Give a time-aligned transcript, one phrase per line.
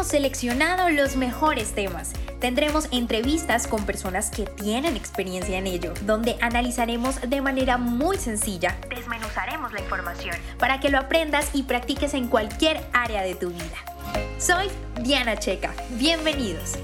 [0.00, 2.14] Hemos seleccionado los mejores temas.
[2.38, 8.78] Tendremos entrevistas con personas que tienen experiencia en ello, donde analizaremos de manera muy sencilla,
[8.88, 13.76] desmenuzaremos la información para que lo aprendas y practiques en cualquier área de tu vida.
[14.38, 14.68] Soy
[15.02, 16.78] Diana Checa, bienvenidos.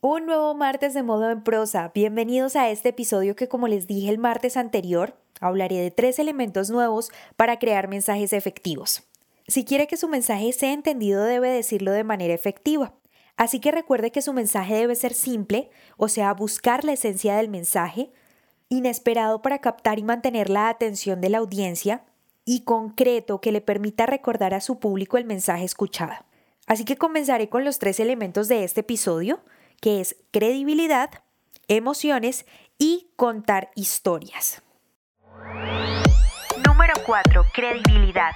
[0.00, 1.92] Un nuevo martes de modo en prosa.
[1.94, 6.70] Bienvenidos a este episodio que como les dije el martes anterior, hablaré de tres elementos
[6.70, 9.02] nuevos para crear mensajes efectivos.
[9.46, 12.94] Si quiere que su mensaje sea entendido debe decirlo de manera efectiva.
[13.36, 17.48] Así que recuerde que su mensaje debe ser simple, o sea, buscar la esencia del
[17.48, 18.10] mensaje,
[18.68, 22.04] inesperado para captar y mantener la atención de la audiencia,
[22.46, 26.12] y concreto que le permita recordar a su público el mensaje escuchado.
[26.66, 29.40] Así que comenzaré con los tres elementos de este episodio,
[29.80, 31.10] que es credibilidad,
[31.68, 32.46] emociones
[32.78, 34.62] y contar historias.
[36.66, 37.44] Número 4.
[37.52, 38.32] Credibilidad.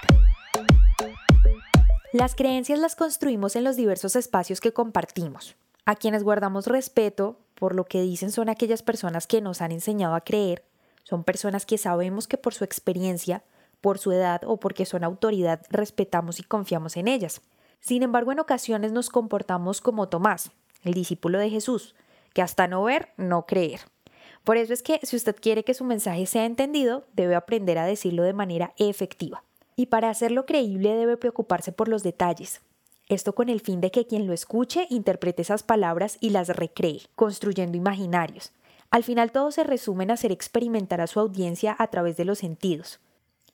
[2.13, 5.57] Las creencias las construimos en los diversos espacios que compartimos.
[5.85, 10.15] A quienes guardamos respeto por lo que dicen son aquellas personas que nos han enseñado
[10.15, 10.65] a creer,
[11.05, 13.45] son personas que sabemos que por su experiencia,
[13.81, 17.43] por su edad o porque son autoridad respetamos y confiamos en ellas.
[17.81, 20.51] Sin embargo, en ocasiones nos comportamos como Tomás,
[20.83, 21.95] el discípulo de Jesús,
[22.33, 23.81] que hasta no ver, no creer.
[24.45, 27.87] Por eso es que si usted quiere que su mensaje sea entendido, debe aprender a
[27.87, 29.45] decirlo de manera efectiva
[29.79, 32.63] y para hacerlo creíble debe preocuparse por los detalles.
[33.09, 37.03] Esto con el fin de que quien lo escuche interprete esas palabras y las recree,
[37.15, 38.51] construyendo imaginarios.
[38.91, 42.41] Al final todo se resume en hacer experimentar a su audiencia a través de los
[42.41, 42.99] sentidos.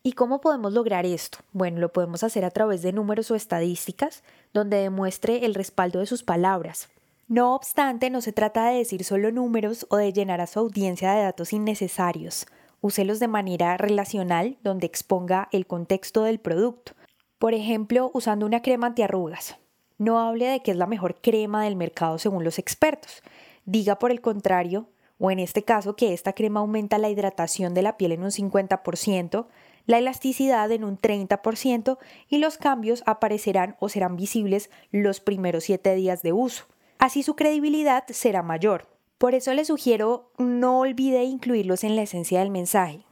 [0.03, 1.41] ¿Y cómo podemos lograr esto?
[1.53, 4.23] Bueno, lo podemos hacer a través de números o estadísticas,
[4.55, 6.89] donde demuestre el respaldo de sus palabras.
[7.29, 11.13] No obstante, no se trata de decir solo números o de llenar a su audiencia
[11.13, 12.47] de datos innecesarios.
[12.85, 16.93] Úselos de manera relacional donde exponga el contexto del producto.
[17.39, 19.57] Por ejemplo, usando una crema antiarrugas.
[19.97, 23.23] No hable de que es la mejor crema del mercado según los expertos.
[23.65, 24.87] Diga por el contrario,
[25.19, 28.31] o en este caso que esta crema aumenta la hidratación de la piel en un
[28.31, 29.47] 50%,
[29.87, 31.97] la elasticidad en un 30%
[32.29, 36.67] y los cambios aparecerán o serán visibles los primeros 7 días de uso.
[36.99, 38.94] Así su credibilidad será mayor.
[39.19, 43.05] Por eso les sugiero no olvide incluirlos en la esencia del mensaje.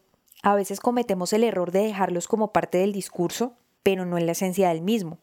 [0.43, 4.33] A veces cometemos el error de dejarlos como parte del discurso, pero no en la
[4.33, 5.19] esencia del mismo.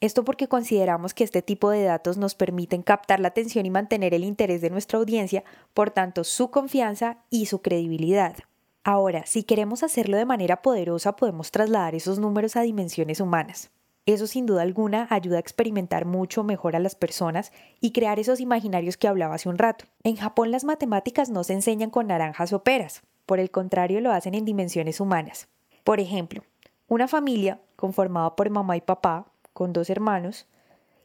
[0.00, 4.12] Esto porque consideramos que este tipo de datos nos permiten captar la atención y mantener
[4.14, 8.36] el interés de nuestra audiencia, por tanto su confianza y su credibilidad.
[8.82, 13.70] Ahora, si queremos hacerlo de manera poderosa, podemos trasladar esos números a dimensiones humanas.
[14.06, 18.38] Eso sin duda alguna ayuda a experimentar mucho mejor a las personas y crear esos
[18.38, 19.86] imaginarios que hablaba hace un rato.
[20.02, 24.12] En Japón las matemáticas no se enseñan con naranjas o peras, por el contrario lo
[24.12, 25.48] hacen en dimensiones humanas.
[25.84, 26.42] Por ejemplo,
[26.86, 30.46] una familia conformada por mamá y papá, con dos hermanos,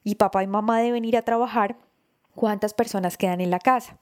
[0.03, 1.77] y papá y mamá deben ir a trabajar,
[2.35, 3.97] ¿cuántas personas quedan en la casa?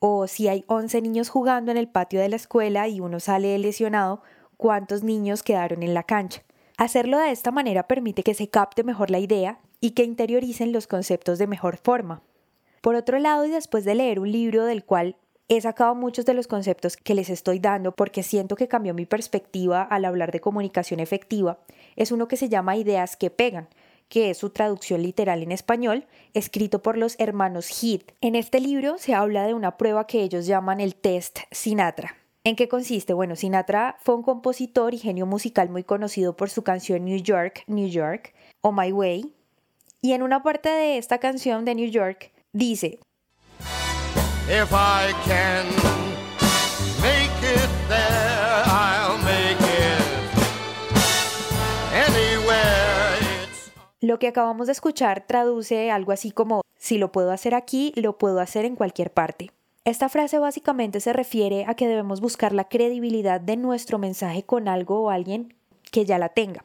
[0.00, 3.56] O si hay 11 niños jugando en el patio de la escuela y uno sale
[3.58, 4.22] lesionado,
[4.56, 6.42] ¿cuántos niños quedaron en la cancha?
[6.76, 10.88] Hacerlo de esta manera permite que se capte mejor la idea y que interioricen los
[10.88, 12.22] conceptos de mejor forma.
[12.80, 15.16] Por otro lado, y después de leer un libro del cual
[15.48, 19.06] he sacado muchos de los conceptos que les estoy dando porque siento que cambió mi
[19.06, 21.58] perspectiva al hablar de comunicación efectiva,
[21.94, 23.68] es uno que se llama Ideas que pegan,
[24.08, 28.12] que es su traducción literal en español, escrito por los hermanos Heath.
[28.20, 32.23] En este libro se habla de una prueba que ellos llaman el test Sinatra.
[32.46, 33.14] ¿En qué consiste?
[33.14, 37.64] Bueno, Sinatra fue un compositor y genio musical muy conocido por su canción New York,
[37.68, 39.32] New York o My Way.
[40.02, 42.98] Y en una parte de esta canción de New York dice,
[44.46, 45.64] If I can
[47.00, 50.04] make it there, I'll make it
[51.94, 53.48] anywhere.
[54.02, 58.18] Lo que acabamos de escuchar traduce algo así como, si lo puedo hacer aquí, lo
[58.18, 59.50] puedo hacer en cualquier parte.
[59.86, 64.66] Esta frase básicamente se refiere a que debemos buscar la credibilidad de nuestro mensaje con
[64.66, 65.52] algo o alguien
[65.92, 66.64] que ya la tenga.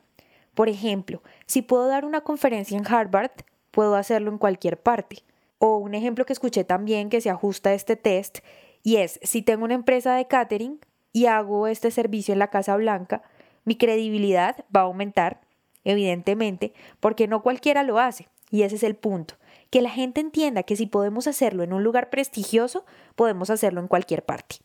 [0.56, 3.32] Por ejemplo, si puedo dar una conferencia en Harvard,
[3.72, 5.18] puedo hacerlo en cualquier parte.
[5.58, 8.38] O un ejemplo que escuché también que se ajusta a este test
[8.84, 10.80] y es, si tengo una empresa de catering
[11.12, 13.24] y hago este servicio en la Casa Blanca,
[13.66, 15.42] mi credibilidad va a aumentar,
[15.84, 16.72] evidentemente,
[17.02, 18.30] porque no cualquiera lo hace.
[18.50, 19.36] Y ese es el punto
[19.70, 22.86] que la gente entienda que si podemos hacerlo en un lugar prestigioso,
[23.16, 24.58] podemos hacerlo en cualquier parte.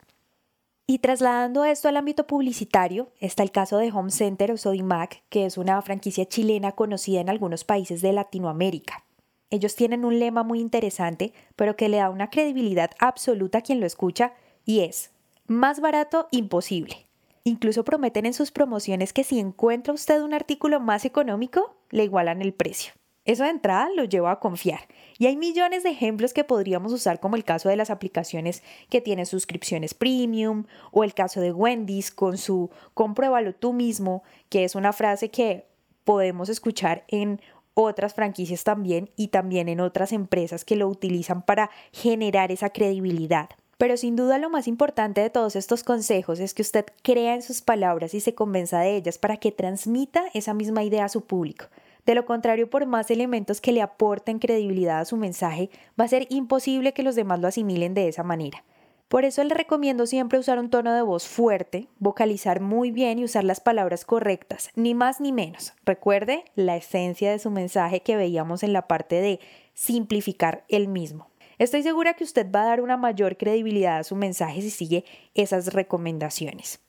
[0.86, 5.46] Y trasladando esto al ámbito publicitario, está el caso de Home Center o Sodimac, que
[5.46, 9.04] es una franquicia chilena conocida en algunos países de Latinoamérica.
[9.48, 13.80] Ellos tienen un lema muy interesante, pero que le da una credibilidad absoluta a quien
[13.80, 14.34] lo escucha,
[14.66, 15.10] y es,
[15.46, 17.08] más barato imposible.
[17.44, 22.42] Incluso prometen en sus promociones que si encuentra usted un artículo más económico, le igualan
[22.42, 22.92] el precio.
[23.24, 24.80] Eso de entrada lo lleva a confiar.
[25.18, 29.00] Y hay millones de ejemplos que podríamos usar como el caso de las aplicaciones que
[29.00, 34.74] tienen suscripciones premium o el caso de Wendy's con su compruébalo tú mismo, que es
[34.74, 35.66] una frase que
[36.04, 37.40] podemos escuchar en
[37.72, 43.48] otras franquicias también y también en otras empresas que lo utilizan para generar esa credibilidad.
[43.78, 47.42] Pero sin duda lo más importante de todos estos consejos es que usted crea en
[47.42, 51.22] sus palabras y se convenza de ellas para que transmita esa misma idea a su
[51.22, 51.66] público.
[52.06, 56.08] De lo contrario, por más elementos que le aporten credibilidad a su mensaje, va a
[56.08, 58.64] ser imposible que los demás lo asimilen de esa manera.
[59.08, 63.24] Por eso le recomiendo siempre usar un tono de voz fuerte, vocalizar muy bien y
[63.24, 65.72] usar las palabras correctas, ni más ni menos.
[65.84, 69.40] Recuerde la esencia de su mensaje que veíamos en la parte de
[69.72, 71.30] simplificar el mismo.
[71.58, 75.04] Estoy segura que usted va a dar una mayor credibilidad a su mensaje si sigue
[75.34, 76.80] esas recomendaciones.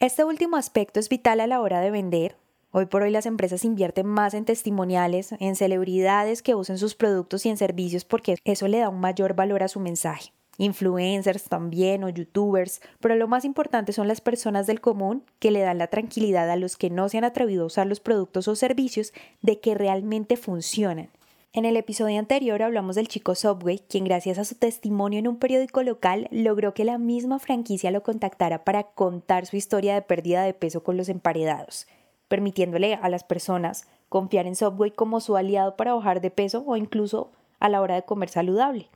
[0.00, 2.36] Este último aspecto es vital a la hora de vender,
[2.70, 7.46] Hoy por hoy las empresas invierten más en testimoniales, en celebridades que usen sus productos
[7.46, 10.34] y en servicios porque eso le da un mayor valor a su mensaje.
[10.58, 15.60] Influencers también o youtubers, pero lo más importante son las personas del común que le
[15.60, 18.54] dan la tranquilidad a los que no se han atrevido a usar los productos o
[18.54, 21.08] servicios de que realmente funcionan.
[21.54, 25.38] En el episodio anterior hablamos del chico Subway, quien gracias a su testimonio en un
[25.38, 30.42] periódico local logró que la misma franquicia lo contactara para contar su historia de pérdida
[30.42, 31.86] de peso con los emparedados
[32.28, 36.76] permitiéndole a las personas confiar en Subway como su aliado para bajar de peso o
[36.76, 38.88] incluso a la hora de comer saludable.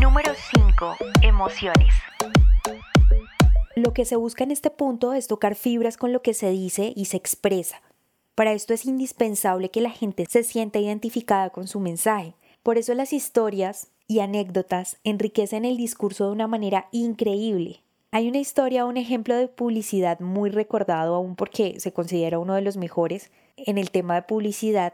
[0.00, 0.96] Número 5.
[1.22, 1.94] Emociones.
[3.76, 6.92] Lo que se busca en este punto es tocar fibras con lo que se dice
[6.94, 7.82] y se expresa.
[8.34, 12.34] Para esto es indispensable que la gente se sienta identificada con su mensaje.
[12.62, 17.83] Por eso las historias y anécdotas enriquecen el discurso de una manera increíble.
[18.14, 22.60] Hay una historia, un ejemplo de publicidad muy recordado aún porque se considera uno de
[22.60, 24.92] los mejores en el tema de publicidad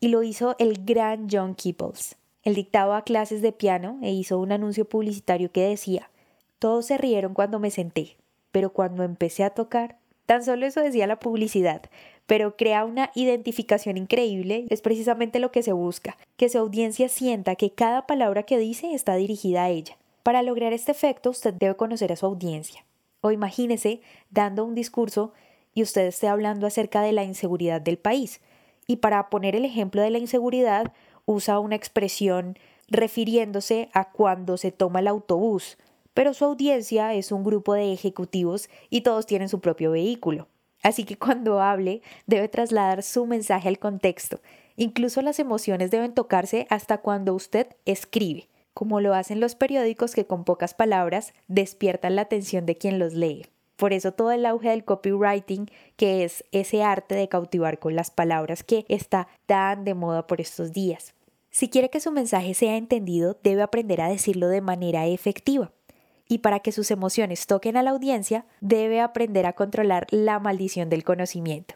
[0.00, 2.16] y lo hizo el gran John Keeples.
[2.44, 6.08] Él dictaba clases de piano e hizo un anuncio publicitario que decía,
[6.58, 8.16] todos se rieron cuando me senté,
[8.52, 11.82] pero cuando empecé a tocar, tan solo eso decía la publicidad,
[12.24, 17.54] pero crea una identificación increíble, es precisamente lo que se busca, que su audiencia sienta
[17.54, 19.98] que cada palabra que dice está dirigida a ella.
[20.22, 22.84] Para lograr este efecto, usted debe conocer a su audiencia.
[23.20, 25.32] O imagínese dando un discurso
[25.74, 28.40] y usted esté hablando acerca de la inseguridad del país.
[28.86, 30.92] Y para poner el ejemplo de la inseguridad,
[31.24, 32.58] usa una expresión
[32.88, 35.78] refiriéndose a cuando se toma el autobús,
[36.14, 40.46] pero su audiencia es un grupo de ejecutivos y todos tienen su propio vehículo.
[40.82, 44.40] Así que cuando hable debe trasladar su mensaje al contexto.
[44.76, 50.26] Incluso las emociones deben tocarse hasta cuando usted escribe como lo hacen los periódicos que
[50.26, 53.46] con pocas palabras despiertan la atención de quien los lee.
[53.76, 58.10] Por eso todo el auge del copywriting, que es ese arte de cautivar con las
[58.10, 61.14] palabras que está tan de moda por estos días.
[61.50, 65.72] Si quiere que su mensaje sea entendido, debe aprender a decirlo de manera efectiva.
[66.28, 70.88] Y para que sus emociones toquen a la audiencia, debe aprender a controlar la maldición
[70.88, 71.74] del conocimiento.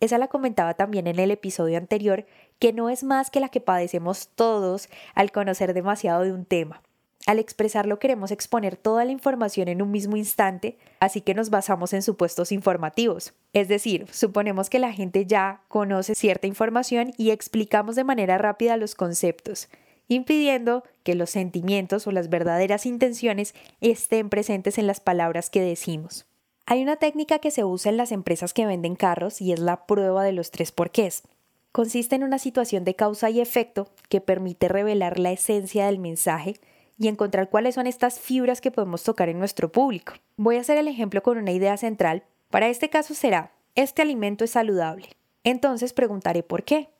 [0.00, 2.26] Esa la comentaba también en el episodio anterior,
[2.58, 6.82] que no es más que la que padecemos todos al conocer demasiado de un tema.
[7.26, 11.92] Al expresarlo queremos exponer toda la información en un mismo instante, así que nos basamos
[11.92, 13.34] en supuestos informativos.
[13.52, 18.76] Es decir, suponemos que la gente ya conoce cierta información y explicamos de manera rápida
[18.76, 19.68] los conceptos,
[20.06, 26.27] impidiendo que los sentimientos o las verdaderas intenciones estén presentes en las palabras que decimos.
[26.70, 29.86] Hay una técnica que se usa en las empresas que venden carros y es la
[29.86, 31.22] prueba de los tres porqués.
[31.72, 36.60] Consiste en una situación de causa y efecto que permite revelar la esencia del mensaje
[36.98, 40.12] y encontrar cuáles son estas fibras que podemos tocar en nuestro público.
[40.36, 42.24] Voy a hacer el ejemplo con una idea central.
[42.50, 45.08] Para este caso será, este alimento es saludable.
[45.44, 46.90] Entonces preguntaré por qué.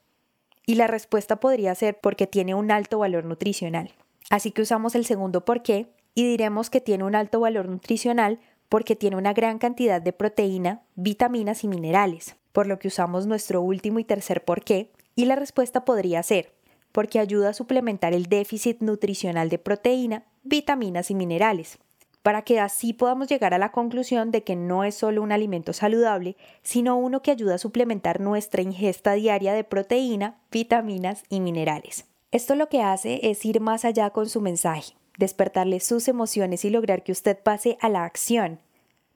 [0.64, 3.92] Y la respuesta podría ser porque tiene un alto valor nutricional.
[4.30, 8.40] Así que usamos el segundo por qué y diremos que tiene un alto valor nutricional
[8.68, 13.62] porque tiene una gran cantidad de proteína, vitaminas y minerales, por lo que usamos nuestro
[13.62, 16.52] último y tercer por qué, y la respuesta podría ser
[16.92, 21.78] porque ayuda a suplementar el déficit nutricional de proteína, vitaminas y minerales,
[22.22, 25.72] para que así podamos llegar a la conclusión de que no es solo un alimento
[25.72, 32.06] saludable, sino uno que ayuda a suplementar nuestra ingesta diaria de proteína, vitaminas y minerales.
[32.30, 36.70] Esto lo que hace es ir más allá con su mensaje, despertarle sus emociones y
[36.70, 38.60] lograr que usted pase a la acción.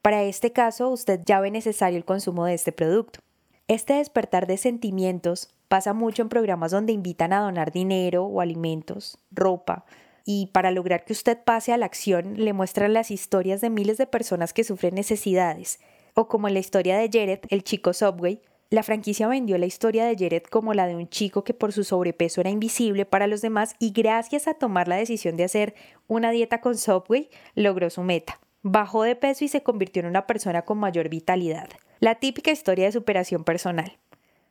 [0.02, 3.20] Para este caso, usted ya ve necesario el consumo de este producto.
[3.68, 9.16] Este despertar de sentimientos pasa mucho en programas donde invitan a donar dinero o alimentos,
[9.30, 9.86] ropa,
[10.24, 13.96] y para lograr que usted pase a la acción le muestran las historias de miles
[13.96, 15.80] de personas que sufren necesidades,
[16.14, 18.40] o como en la historia de Jared, el chico Subway,
[18.72, 21.84] la franquicia vendió la historia de Jared como la de un chico que por su
[21.84, 25.74] sobrepeso era invisible para los demás y gracias a tomar la decisión de hacer
[26.08, 28.40] una dieta con Subway logró su meta.
[28.62, 31.68] Bajó de peso y se convirtió en una persona con mayor vitalidad.
[32.00, 33.98] La típica historia de superación personal.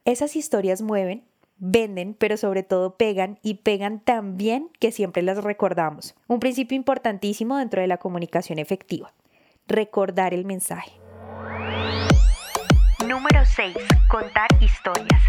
[0.05, 1.23] Esas historias mueven,
[1.57, 6.13] venden, pero sobre todo pegan y pegan tan bien que siempre las recordamos.
[6.27, 9.15] Un principio importantísimo dentro de la comunicación efectiva.
[9.65, 10.91] Recordar el mensaje.
[13.57, 13.87] Número 6.
[14.09, 15.21] Contar historias.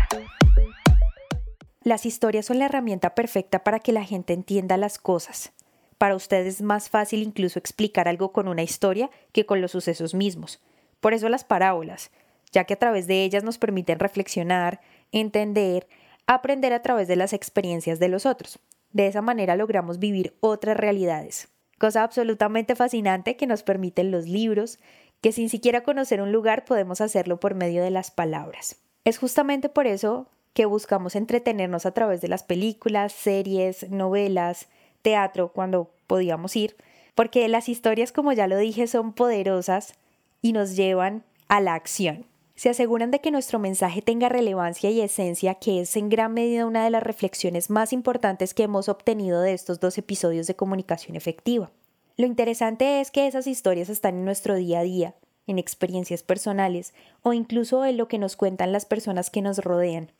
[1.82, 5.52] Las historias son la herramienta perfecta para que la gente entienda las cosas.
[5.98, 10.14] Para ustedes es más fácil incluso explicar algo con una historia que con los sucesos
[10.14, 10.60] mismos.
[11.00, 12.10] Por eso las parábolas,
[12.52, 15.88] ya que a través de ellas nos permiten reflexionar, entender,
[16.26, 18.58] aprender a través de las experiencias de los otros.
[18.92, 21.48] De esa manera logramos vivir otras realidades.
[21.78, 24.78] Cosa absolutamente fascinante que nos permiten los libros,
[25.22, 28.76] que sin siquiera conocer un lugar podemos hacerlo por medio de las palabras.
[29.04, 34.68] Es justamente por eso que buscamos entretenernos a través de las películas, series, novelas,
[35.00, 36.76] teatro, cuando podíamos ir,
[37.14, 39.94] porque las historias, como ya lo dije, son poderosas
[40.42, 42.26] y nos llevan a la acción.
[42.54, 46.66] Se aseguran de que nuestro mensaje tenga relevancia y esencia, que es en gran medida
[46.66, 51.16] una de las reflexiones más importantes que hemos obtenido de estos dos episodios de comunicación
[51.16, 51.70] efectiva.
[52.16, 55.14] Lo interesante es que esas historias están en nuestro día a día,
[55.46, 56.92] en experiencias personales
[57.22, 60.10] o incluso en lo que nos cuentan las personas que nos rodean.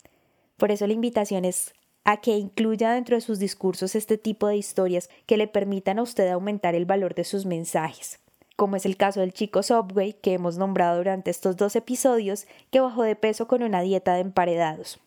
[0.56, 4.56] Por eso la invitación es a que incluya dentro de sus discursos este tipo de
[4.56, 8.18] historias que le permitan a usted aumentar el valor de sus mensajes,
[8.56, 12.80] como es el caso del chico Subway que hemos nombrado durante estos dos episodios que
[12.80, 14.98] bajó de peso con una dieta de emparedados.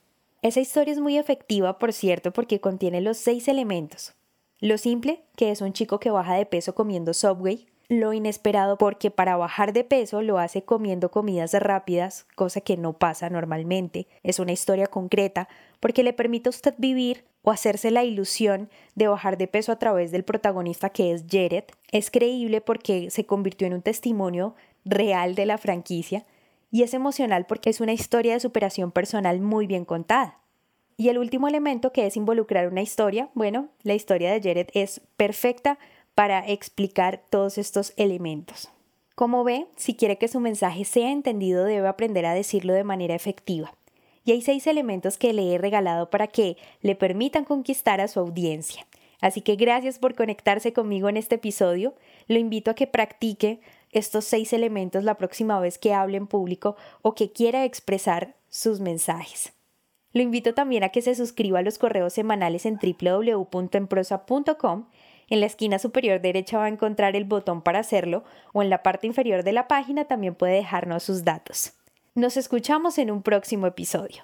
[0.42, 4.14] Esa historia es muy efectiva, por cierto, porque contiene los seis elementos,
[4.62, 7.68] lo simple, que es un chico que baja de peso comiendo Subway.
[7.88, 12.94] Lo inesperado porque para bajar de peso lo hace comiendo comidas rápidas, cosa que no
[12.94, 14.08] pasa normalmente.
[14.24, 15.48] Es una historia concreta
[15.80, 19.78] porque le permite a usted vivir o hacerse la ilusión de bajar de peso a
[19.78, 21.66] través del protagonista que es Jared.
[21.92, 26.26] Es creíble porque se convirtió en un testimonio real de la franquicia
[26.72, 30.40] y es emocional porque es una historia de superación personal muy bien contada.
[30.98, 35.02] Y el último elemento que es involucrar una historia, bueno, la historia de Jared es
[35.18, 35.78] perfecta
[36.14, 38.70] para explicar todos estos elementos.
[39.16, 43.16] Como ve, si quiere que su mensaje sea entendido, debe aprender a decirlo de manera
[43.16, 43.74] efectiva.
[44.24, 48.20] Y hay seis elementos que le he regalado para que le permitan conquistar a su
[48.20, 48.88] audiencia.
[49.22, 51.94] Así que gracias por conectarse conmigo en este episodio.
[52.28, 53.60] Lo invito a que practique
[53.92, 58.80] estos seis elementos la próxima vez que hable en público o que quiera expresar sus
[58.80, 59.55] mensajes.
[60.16, 64.86] Lo invito también a que se suscriba a los correos semanales en www.emprosa.com.
[65.28, 68.82] En la esquina superior derecha va a encontrar el botón para hacerlo o en la
[68.82, 71.74] parte inferior de la página también puede dejarnos sus datos.
[72.14, 74.24] Nos escuchamos en un próximo episodio.